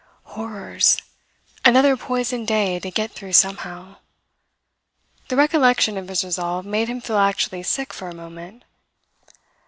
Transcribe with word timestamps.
Horrors! 0.33 0.97
Another 1.63 1.95
poisoned 1.95 2.47
day 2.47 2.79
to 2.79 2.89
get 2.89 3.11
through 3.11 3.33
somehow! 3.33 3.97
The 5.27 5.35
recollection 5.35 5.95
of 5.95 6.07
his 6.07 6.23
resolve 6.25 6.65
made 6.65 6.87
him 6.87 7.01
feel 7.01 7.19
actually 7.19 7.61
sick 7.61 7.93
for 7.93 8.09
a 8.09 8.15
moment. 8.15 8.63